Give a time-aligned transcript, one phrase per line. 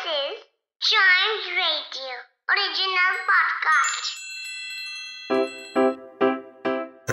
[0.00, 0.38] This is
[0.80, 2.12] Chimes Radio
[2.52, 4.08] original podcast.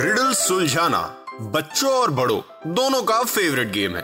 [0.03, 1.01] Riddle सुलझाना
[1.55, 2.39] बच्चों और बड़ों
[2.75, 4.01] दोनों का फेवरेट गेम है।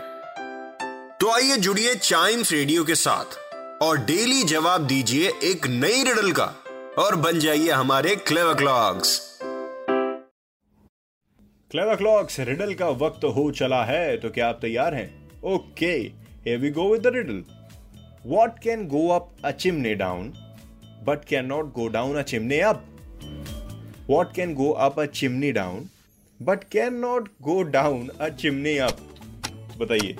[1.20, 3.38] तो आइए जुड़िए चाइम्स रेडियो के साथ
[3.82, 6.46] और डेली जवाब दीजिए एक नई रिडल का
[7.04, 9.18] और बन जाइए हमारे clever clocks
[11.70, 15.08] clever clocks riddle का वक्त हो चला है तो क्या आप तैयार हैं?
[15.54, 15.94] Okay
[16.46, 17.42] here we go with the riddle
[18.26, 20.32] what can go up a chimney down
[21.06, 22.84] but can not go down a chimney up
[24.10, 25.88] what can go up a chimney down
[26.42, 29.00] but can not go down a chimney up
[29.80, 30.16] बताइए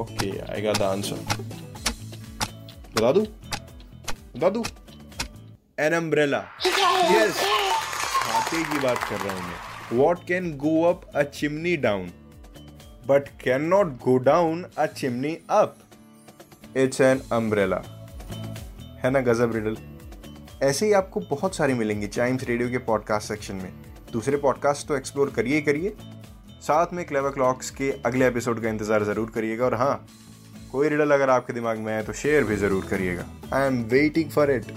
[0.00, 1.16] okay आएगा the answer
[2.94, 3.20] बता दू?
[4.36, 4.64] बता दू?
[5.80, 7.40] An umbrella yes
[8.54, 12.10] की बात कर रहा हूँ मैं। What can go up a chimney down
[13.08, 15.76] but can not go down a chimney up
[16.76, 17.82] it's an umbrella
[19.02, 19.76] है ना, गजब रिडल
[20.62, 23.72] ऐसे ही आपको बहुत सारी मिलेंगी चाइम्स रेडियो के पॉडकास्ट सेक्शन में।
[24.12, 25.94] दूसरे पॉडकास्ट तो एक्सप्लोर करिए करिए।
[26.62, 30.06] साथ में क्लेवर क्लॉक्स के अगले एपिसोड का इंतज़ार ज़रूर करिएगा और हाँ
[30.72, 33.24] कोई रिडल अगर आपके दिमाग में है तो शेयर भी ज़रूर करिएगा।
[33.54, 34.72] I am waiting for it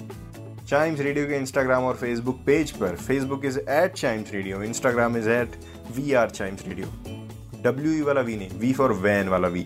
[0.70, 5.30] Chimes Radio के इंस्टाग्राम और फेसबुक पेज पर। Facebook is at Chimes Radio Instagram is
[5.30, 5.56] at
[5.98, 7.17] we are Chimes Radio
[7.64, 9.66] W वाला वी नहीं वी फॉर वैन वाला वी